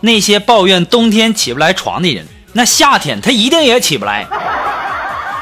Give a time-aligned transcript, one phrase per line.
[0.00, 4.26] 那些抱怨冬天起不来床的人，那夏天他一定也起不来。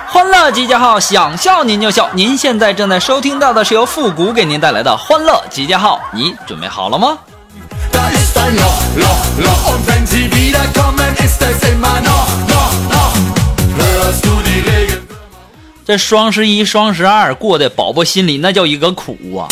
[0.08, 2.08] 欢乐集结号，想笑您就笑。
[2.14, 7.18] 您现在正在收听到的是由复古给您带来的欢乐集结号，你准备好了吗？
[15.84, 19.46] 这双十一、双十二过的，宝宝心里那叫一个苦啊！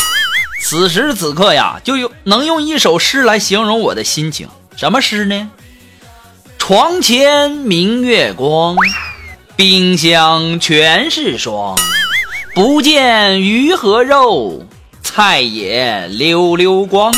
[0.66, 4.48] 此时此刻呀，就用能用一首诗来形容我的心情。
[4.76, 5.50] 什么诗呢？
[6.56, 8.74] 床前明月光，
[9.56, 11.78] 冰箱全是霜。
[12.54, 14.64] 不见鱼和肉，
[15.02, 17.12] 菜也溜溜光。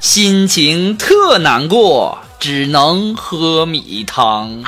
[0.00, 4.64] 心情特难过，只能喝米汤。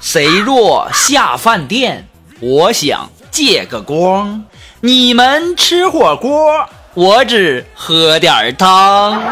[0.00, 2.08] 谁若下饭店，
[2.40, 4.42] 我想借个光。
[4.80, 9.22] 你们吃火锅，我只喝点汤。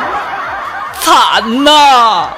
[1.00, 2.28] 惨呐。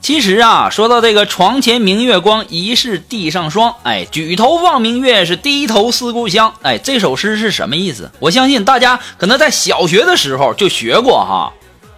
[0.00, 8.12] 其实啊，说到这个床前明月光，疑是地上霜，哎，举头望明月是低头思故乡，哎，这首诗是什么意思？
[8.20, 11.52] 我相信大家可能在小学的时候就学过哈。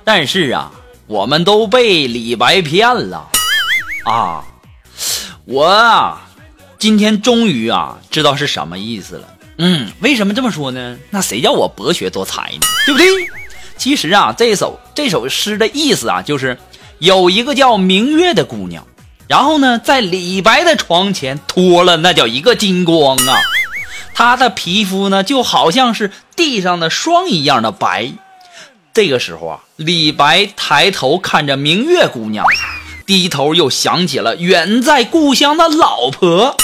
[0.09, 0.71] 但是啊，
[1.09, 3.29] 我们都被李白骗了
[4.05, 4.45] 啊！
[5.47, 6.29] 我啊，
[6.79, 9.28] 今天终于啊知道是什么意思了。
[9.59, 10.97] 嗯，为什么这么说呢？
[11.11, 12.61] 那谁叫我博学多才呢？
[12.87, 13.09] 对不对？
[13.77, 16.56] 其实啊，这首这首诗的意思啊，就是
[17.00, 18.87] 有一个叫明月的姑娘，
[19.27, 23.41] 然后呢，在李白的床前脱了那叫一个金光啊，
[24.15, 28.12] 她的皮肤呢就好像是地上的霜一样的白。
[28.97, 32.47] 这个时候啊，李白抬头看着明月姑娘，
[33.05, 36.57] 低头又想起了远在故乡的老婆。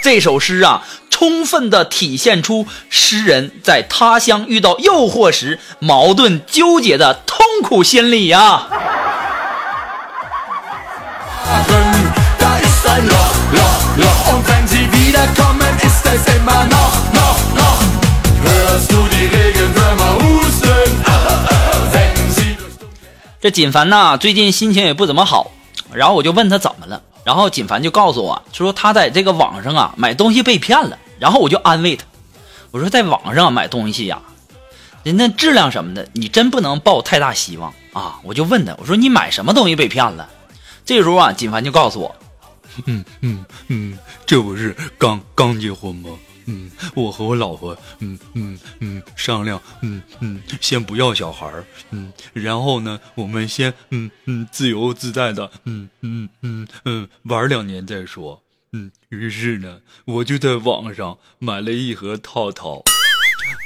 [0.00, 8.68] 这首诗啊，充分的体现出诗人在他乡遇到诱惑时矛盾纠结的痛苦心理呀、
[23.44, 25.50] 这锦凡呐，最近心情也不怎么好，
[25.92, 32.06] 然后我就问他怎么了，然后锦凡就告诉我说他在这个网上啊买东西被骗了，然后我就安慰他，
[32.70, 34.22] 我说在网上买东西呀、
[35.02, 38.18] 人家质量什么的，你真不能抱太大希望啊！
[38.22, 40.26] 我就问他，我说你买什么东西被骗了？
[40.86, 42.16] 这时候啊，锦凡就告诉我，
[42.86, 46.08] 嗯嗯嗯，这不是刚刚结婚吗？
[46.46, 58.42] 嗯，我和我老婆，嗯嗯嗯，商量，嗯嗯，先不要小孩儿，嗯，然后呢，我们先，嗯嗯，自由自在的，嗯嗯嗯嗯，玩两年再说。
[58.72, 62.78] 嗯，于是呢，我就在网上买了一盒套套，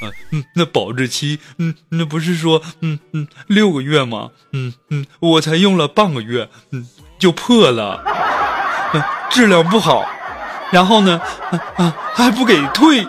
[0.01, 4.29] 啊，嗯，那保质期，嗯，那不是说，嗯嗯，六个月吗？
[4.53, 6.87] 嗯嗯，我才用了半个月，嗯，
[7.17, 8.03] 就破了。
[8.93, 10.03] 嗯质量不好，
[10.71, 11.19] 然后呢，
[11.51, 13.07] 啊啊还不给退，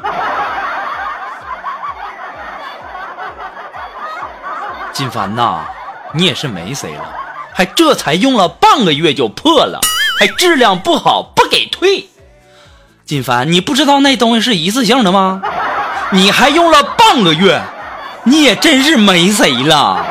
[4.92, 5.60] 锦凡呐，
[6.12, 7.04] 你也是没谁了，
[7.52, 9.80] 还这才用了半个月就破了，
[10.18, 12.08] 还质量不好不给退。
[13.04, 15.42] 锦凡，你不知道那东西是一次性的吗？
[16.12, 17.60] 你还用了半个月，
[18.24, 20.04] 你也真是没谁了。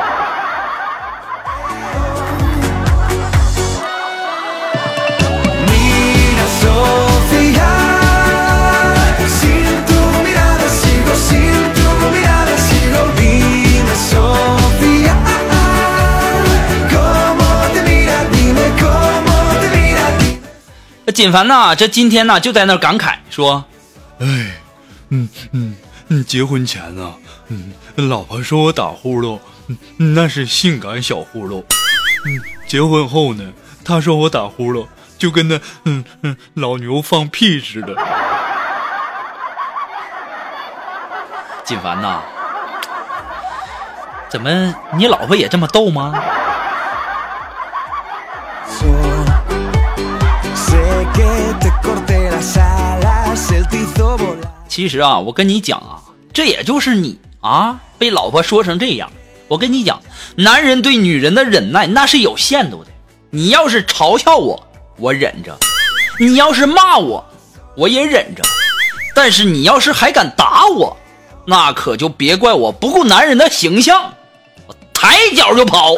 [21.20, 23.62] 锦凡呐，这今天呐就在那感慨说
[24.20, 24.26] 哎，
[25.10, 25.76] 嗯嗯
[26.08, 27.12] 嗯，结婚前呢、
[27.48, 27.74] 嗯，
[28.08, 29.38] 老婆说我打呼噜，
[29.98, 31.62] 嗯，那是性感小呼噜，
[32.24, 33.44] 嗯，结婚后呢，
[33.84, 34.86] 她说我打呼噜
[35.18, 37.94] 就跟那嗯嗯老牛放屁似的
[41.64, 42.22] ，：“锦凡呐，
[44.30, 46.14] 怎么你老婆也这么逗吗？
[54.68, 56.00] 其实啊，我跟你讲啊，
[56.32, 59.10] 这也就是你啊，被老婆说成这样。
[59.46, 60.00] 我跟你讲，
[60.36, 62.90] 男人对女人的忍耐那是有限度的。
[63.30, 64.66] 你要是嘲笑我，
[64.96, 65.52] 我忍着；
[66.18, 67.24] 你要是骂我，
[67.76, 68.42] 我也忍着。
[69.14, 70.96] 但是你要是还敢打我，
[71.44, 74.14] 那可就别怪我不顾男人的形象，
[74.66, 75.94] 我抬脚就跑。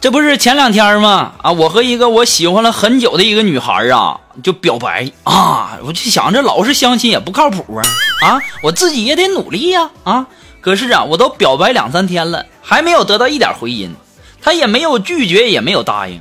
[0.00, 1.32] 这不是前两天吗？
[1.42, 7.82] 啊，我和一个我喜欢了很久的一个女孩啊，就表白啊，我就想着老是相亲也不靠谱啊，
[8.24, 10.26] 啊，我自己也得努力呀啊
[10.60, 13.92] 可是啊，我都表白两三天了，还没有得到一点回音，
[14.40, 16.20] 她也没有拒绝，也没有答应。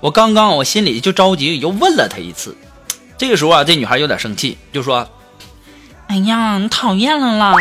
[0.00, 2.56] 我刚刚我心里就着急，又问了她一次。
[3.18, 5.06] 这个时候啊，这女孩有点生气，就说
[6.08, 7.54] ：“哎呀，你讨厌了啦！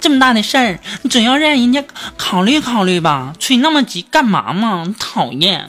[0.00, 1.82] 这么大的事儿，你总要让人家
[2.16, 4.94] 考虑考虑吧，催那么急干嘛嘛？
[5.00, 5.66] 讨厌！”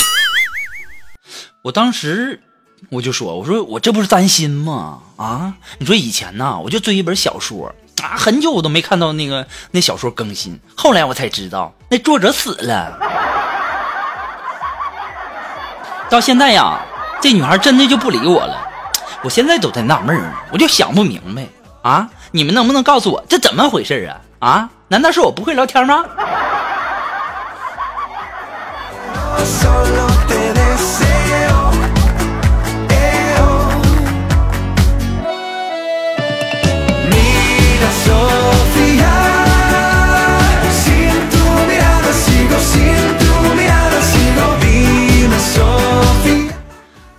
[1.64, 2.42] 我当时
[2.90, 5.00] 我就说：“我说我这不是担心吗？
[5.18, 7.74] 啊，你说以前呐，我就追一本小说
[8.04, 13.00] 啊，很久我都没看到那个那小说更新，后来我才知道那作者死了。
[16.12, 16.80] 到现在呀，
[17.20, 18.68] 这女孩真的就不理我了。
[19.24, 21.46] 我现在都在纳闷儿，我就想不明白
[21.82, 24.08] 啊，你们能不能告诉我这怎么回事
[24.40, 24.48] 啊？
[24.48, 26.06] 啊，难道是我不会聊天吗？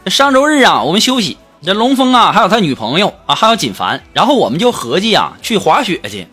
[0.06, 6.26] 上周日啊，我们休息，这龙峰啊，还有他女朋友啊，还有锦凡，然后我们就合计啊去滑雪去。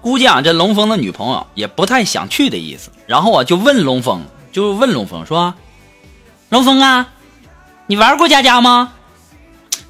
[0.00, 4.22] 估计啊，这龙峰的女朋友也不太想去的意思，然后啊就问龙峰，
[4.52, 5.54] 就问龙峰说
[6.50, 7.08] ：“龙峰啊，
[7.86, 8.92] 你玩过家家吗？”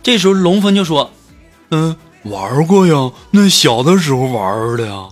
[0.02, 1.10] 这时候龙峰就说
[1.70, 5.08] 嗯，玩过呀，那小的时候玩的呀。：“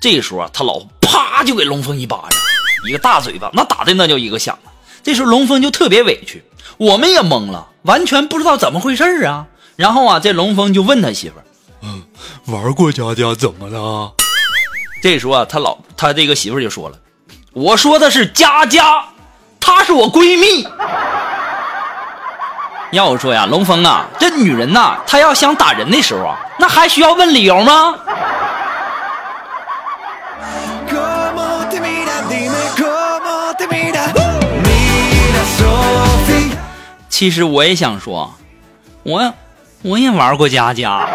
[0.00, 2.38] 这时候啊，他老婆啪就给龙峰一巴掌，
[2.88, 4.58] 一个大嘴巴，那打的那叫一个响。”
[5.04, 6.44] 这时候龙峰就特别委屈，
[6.76, 9.46] 我们也懵了，完全不知道怎么回事儿啊。
[9.76, 11.44] 然后啊，这龙峰就问他媳妇儿。
[12.46, 14.12] 玩过家家怎么了？
[15.02, 16.96] 这时候啊，他老他这个媳妇儿就说了
[17.52, 19.04] ：“我说的是佳佳，
[19.58, 20.66] 她是我闺蜜。
[22.92, 27.94] ”要我说呀，龙峰啊，这女人呐，她要想打人的时候啊，那还需要问理由吗？
[37.22, 38.34] 其实我也想说
[39.04, 39.32] 我
[39.82, 41.08] 我也玩过家家。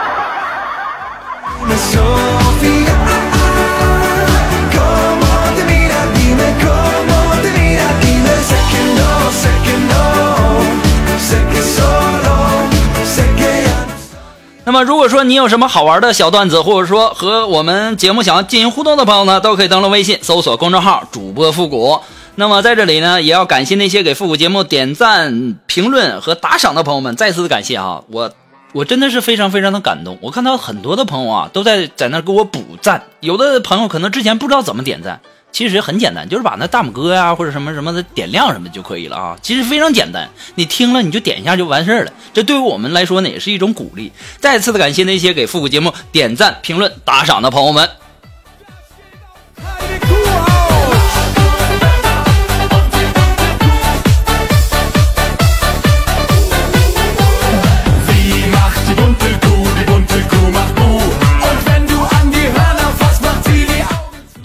[14.64, 22.00] 那么如果说你有什么好玩的小段子或者说和我们节目想要进行互动的朋友呢都可以登录微信搜索公众号主播复古。
[22.40, 28.04] 那么在这里呢，也要感谢那些给复古节目点赞、评论和打赏的朋友们，再次感谢啊！
[28.12, 28.32] 我
[28.74, 30.20] 我真的是非常非常的感动。
[30.22, 35.20] 我看到很多的朋友啊，都在在那给我补赞，有的朋友可能之前不知道怎么点赞。
[35.52, 39.36] 其实很简单，就是把那大拇哥呀、或者什么什么的点亮什么就可以了啊。
[39.42, 42.14] 其实非常简单，你听了你就点一下就完事儿了。
[42.36, 44.12] 这对于我们来说呢，也是一种鼓励。
[44.40, 47.90] 再次的感谢那些给复古节目点赞、评论、打赏的朋友们。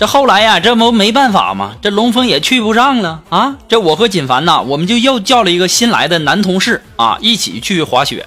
[0.02, 3.56] 这后来呀，这不没办法嘛，这龙峰也去不上了啊。
[3.68, 8.26] 这我和锦凡呐，我们就又叫了一个新来的男同事啊，一起去滑雪。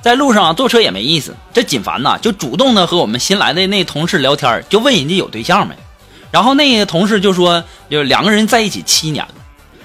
[0.00, 1.36] 在路上啊，坐车也没意思。
[1.52, 5.74] 这锦凡呐，就主动的和我们新来的那同事聊天，就问人家有对象没。
[6.30, 9.34] 然后那同事就说，就两个人在一起七年了。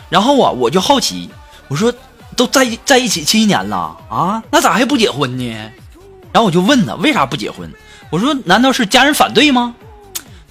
[0.07, 1.29] 然后啊，我就好奇，
[1.67, 1.93] 我说
[2.37, 5.43] 都在在一起七年了啊，那咋还不结婚呢？
[6.31, 7.69] 然后我就问他为啥不结婚？
[8.11, 9.75] 我说难道是家人反对吗？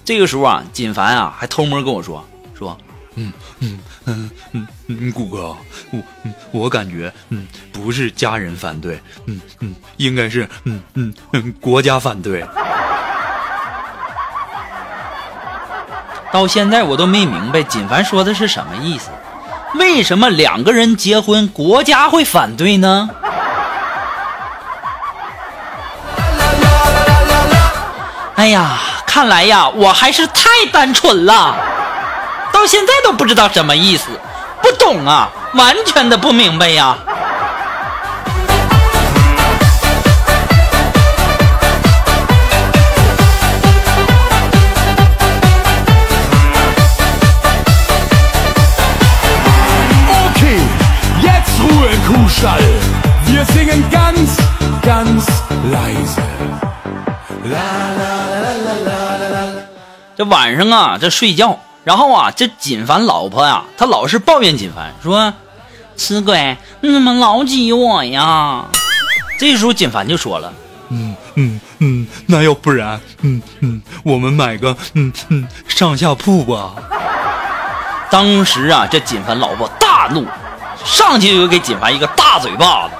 [0.07, 2.25] 这个时候啊，锦凡啊还偷摸跟我说
[2.57, 2.77] 说，
[3.15, 5.53] 嗯嗯嗯嗯嗯，谷哥，
[5.91, 12.41] 我嗯我感觉嗯不是家人反对，嗯嗯应该是嗯嗯嗯国家反对。
[16.31, 19.09] 到现在我都没明白锦凡说的是什么意思。
[19.75, 23.09] 为什么两个人结婚，国家会反对呢？
[28.35, 31.55] 哎呀，看来呀，我还是太单纯了，
[32.53, 34.05] 到现在都不知道什么意思，
[34.61, 36.95] 不懂啊，完全的不明白呀。
[54.83, 55.25] Ganz
[55.69, 56.26] leise.
[60.17, 65.31] 这晚上啊，这睡觉，然后啊，这锦凡老婆呀，她老是抱怨锦凡说
[65.95, 68.65] ：“死鬼，你怎么老挤我呀？”
[69.39, 70.51] 这时候锦凡就说了
[70.89, 76.73] 嗯嗯嗯，那要不然，嗯嗯，我们买个嗯嗯上下铺吧。
[78.09, 80.25] ：“当时啊，这锦凡老婆大怒，
[80.83, 82.93] 上去就给锦凡一个大嘴巴子，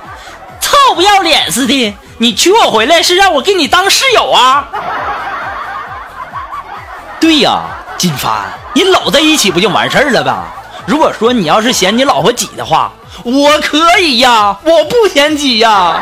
[0.62, 1.96] 臭不要脸似的！
[2.20, 4.70] 你娶我回来是让我给你当室友啊？”
[7.28, 7.60] 对呀，
[7.98, 10.46] 金凡，你搂在一起不就完事儿了吧？
[10.86, 12.90] 如果说你要是嫌你老婆挤的话，
[13.26, 16.02] 我可以呀，我不嫌挤呀。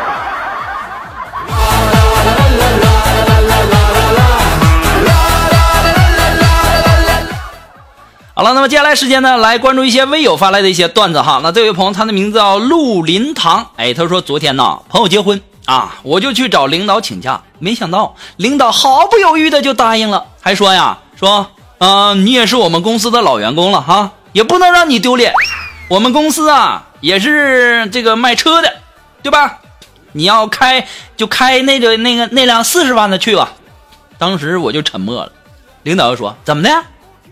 [8.35, 11.39] 好了，那么接下来时间呢，来关注一些微友发来的一些段子哈。
[11.41, 25.33] 那这位朋友，他的名字叫陆林堂，哎，他说昨天呢，朋友结婚啊，我就去找领导请假，没想到领导毫不犹豫的就答应了，还说呀，说，嗯、你也是我们公司的老员工了哈，也不能让你丢脸。
[25.89, 28.73] 我们公司啊，也是这个卖车的，
[29.21, 29.59] 对吧？
[30.13, 33.51] 你要开就开那个那个那辆四十万的去吧。
[34.17, 35.31] 当时我就沉默了，
[35.83, 36.83] 领导就说：“怎么的？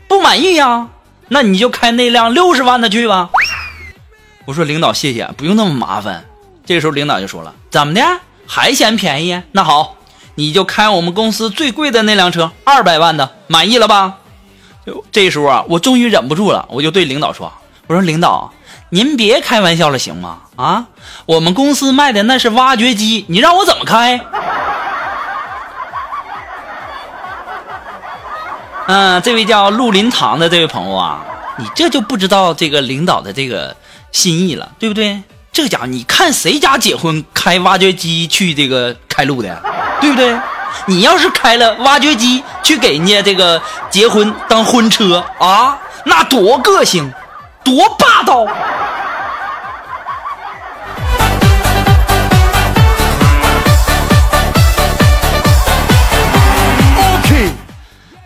[0.08, 0.90] 不满意呀？
[1.30, 3.30] 那你就开那辆六十万的去吧。”
[4.46, 6.26] 我说：“领导，谢谢，不用那么麻烦。”
[6.66, 8.02] 这个时候领导就说了：“怎么的？
[8.46, 9.42] 还嫌便宜？
[9.54, 9.96] 那好，
[10.36, 14.16] 你就开我们公司最贵的那辆车，二百万的，满意了吧？”
[14.86, 17.54] 就这时候啊，我终于忍不住了，我就对领导说
[17.88, 18.52] ：“我说领导，
[18.90, 20.40] 您别开玩笑了，行吗？
[20.56, 20.88] 啊，
[21.26, 24.20] 我们公司卖的那是挖掘机，你让我怎么开？”
[28.88, 31.24] 嗯，这位叫陆林堂的这位朋友啊，
[31.58, 33.74] 你这就不知道这个领导的这个
[34.12, 35.24] 心意了，对不对？
[35.54, 39.64] 这家伙，你看谁家结婚开挖掘机去这个开路的，
[40.04, 40.38] 对不对？
[40.86, 47.10] 你要是开了挖掘机去给人家这个结婚当婚车啊，那多个性，
[47.64, 48.46] 多霸道
[57.24, 57.52] ！Okay.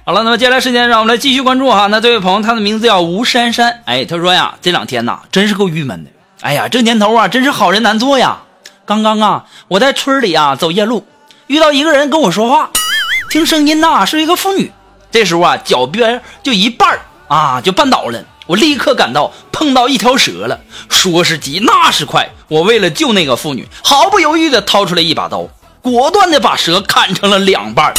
[0.04, 1.86] 好了，那么接下来时间让我们来继续关注哈。
[1.88, 6.10] 那这位朋友，他的名字叫吴珊珊，哎，他说呀，这两天呐，真是够郁闷的。
[6.42, 8.40] 哎呀，这年头啊，真是好人难做呀。
[8.86, 11.06] 刚刚啊，我在村里啊走夜路，
[11.48, 12.70] 遇到一个人跟我说话，
[13.30, 14.72] 听声音呐是一个妇女。
[15.10, 17.00] 这时候啊，脚边就一半儿
[17.30, 20.60] 啊就绊倒了，我立刻感到碰到一条蛇了。
[20.90, 22.30] 说是急，那是快。
[22.50, 25.48] 我为了救那个妇女，毫不犹豫地掏出了一把刀，
[25.82, 27.94] 果断地把蛇砍成了两半。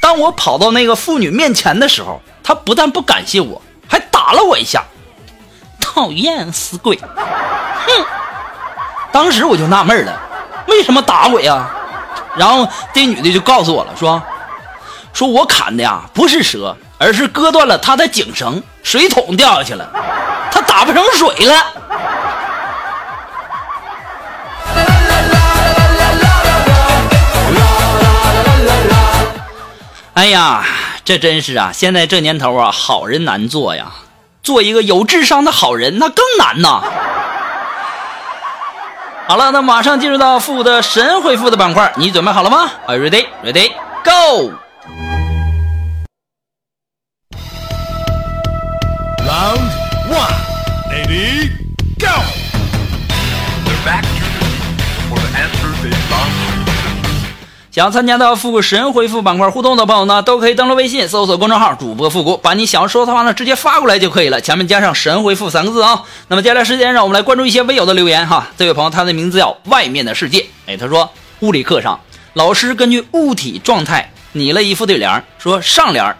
[0.00, 4.82] 当我跑到那个妇女面前的时候，她不但不感谢我，还打了我一下。
[5.80, 6.96] 讨厌死鬼！
[6.96, 8.04] 哼！
[9.12, 10.20] 当时我就纳闷了，
[10.66, 11.70] 为什么打我呀？
[12.36, 14.22] 然后这女的就告诉我了，说
[15.12, 19.88] 说我砍的呀不是蛇，而是割断了她的颈绳，水桶掉下去了，
[20.50, 21.54] 她打不成水了。
[30.14, 30.64] 哎呀，
[31.04, 31.70] 这真是啊！
[31.72, 33.92] 现在这年头啊，好人难做呀。
[34.42, 36.82] 做一个有智商的好人，那更难呐。
[39.26, 43.26] 好了，那马上进入到富的神回复的板块，你准备好了吗？Are you ready?
[43.42, 43.72] Ready?
[44.04, 44.52] Go!
[49.26, 49.70] Round
[50.10, 50.43] one.
[57.74, 66.04] 想参加到复古神回复板块互动的朋友呢，都可以登录微信搜索公众号“主播复古”，把你想要说的话呢直接发过来就可以了，前面加上“神回复”三个字啊。
[66.28, 68.46] 那么接下来时间，让我们来关注一些微友的留言哈。
[68.56, 71.98] 这位朋友他的名字叫外面的世界，哎，他说物理课上
[72.34, 76.16] 老师根据物体状态拟了一副对联，说上联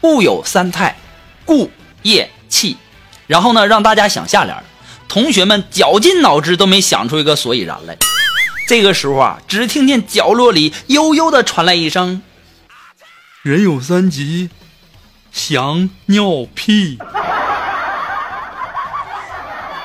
[0.00, 0.96] 物有三态，
[1.44, 1.70] 固、
[2.02, 2.76] 液、气，
[3.28, 4.56] 然后呢让大家想下联，
[5.06, 7.96] 同学们绞尽脑汁都没想出一个所以然来。
[8.66, 12.20] 这个时候啊，只听见角落里悠悠的传来一声
[13.42, 14.50] 人有三急，
[15.30, 16.98] 翔尿屁。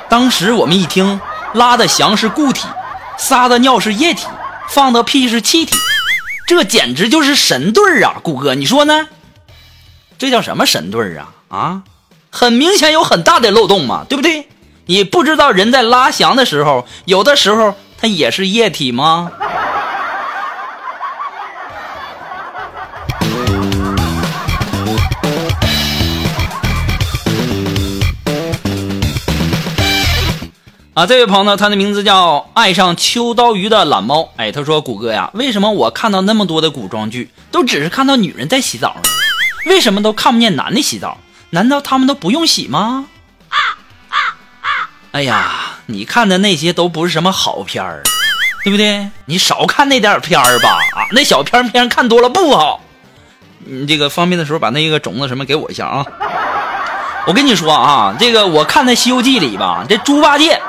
[0.10, 1.22] 当时我们一听，
[1.54, 2.68] 拉的翔是固体，
[3.18, 4.26] 撒的尿是液体，
[4.68, 5.76] 放的屁是气体，
[6.48, 8.20] 这简直就是神对儿啊！
[8.24, 9.08] 顾哥，你说呢？
[10.18, 11.30] 这叫什么神对儿啊？
[11.50, 11.84] 啊，
[12.32, 14.50] 很明显有很大的漏洞嘛，对不对？
[14.88, 19.32] 你不知道人在拉翔的时候，有的时候它也是液体吗？
[30.96, 34.30] 啊，这位朋友呢，他的名字叫爱上秋刀鱼的懒猫。
[34.36, 39.02] 哎，他说：“谷歌呀，为什么我看到那么多的古装剧，都只是看到女人在洗澡呢？
[39.68, 41.20] 为什么都看不见男的洗澡？
[41.52, 43.06] 难道他们都不用洗吗？”
[45.12, 45.52] 哎呀，
[45.88, 48.02] 你看的那些都不是什么好片儿，
[48.64, 49.08] 对不对？
[49.26, 50.70] 你少看那点片儿吧。
[50.96, 52.82] 啊，那小片片看多了不好。
[53.66, 56.06] 你这个方便的时候把那个种子什么给我一下啊。
[57.28, 60.60] 我跟你说啊，这个我看那《西游记》里吧，这猪八戒。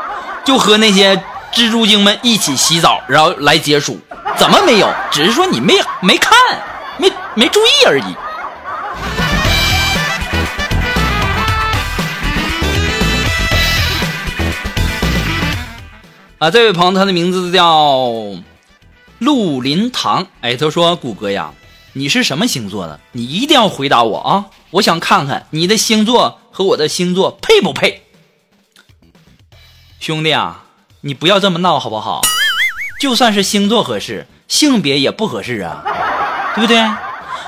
[0.45, 1.15] 就和那些
[1.53, 4.01] 蜘蛛精们一起洗澡，然后来解暑，
[4.37, 4.93] 怎么没有？
[5.13, 6.37] 只是说你没没看，
[6.99, 8.17] 没没注意而已。
[16.43, 18.11] 啊，这位朋友，他的名字叫
[19.21, 20.27] 陆林堂。
[20.41, 21.53] 哎，他说：“谷歌呀，
[21.93, 22.99] 你是什么星座的？
[23.13, 24.47] 你一定要回答我啊！
[24.73, 28.03] 我想看看你的星座和我的星座配不配。”
[30.01, 30.65] 兄弟啊，
[31.03, 32.23] 你不要这么闹好不好？
[33.01, 35.85] 就算是星座合适，性别也不合适啊，
[36.57, 36.85] 对不对？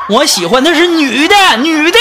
[0.09, 1.99] 我喜欢的是女的，女的。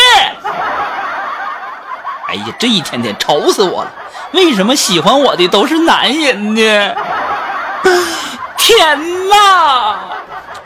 [2.27, 3.91] 哎呀，这一天天愁死我了！
[4.33, 6.95] 为什么喜欢我的都是男人呢？
[8.57, 9.99] 天哪！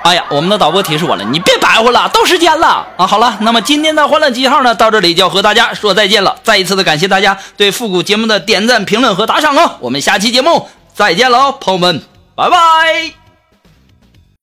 [0.04, 3.06] 哎呀，我们的导播提示我了，你别白活了，到时间了啊！
[3.06, 6.38] 好了，那么今天的欢乐记号呢，到这里就要和大家说再见了。
[6.44, 9.76] 再一次的感谢大家对复古节目的点赞、评论和打赏哦！
[9.80, 12.02] 我们下期节目再见喽，朋友们，
[12.36, 13.27] 拜拜。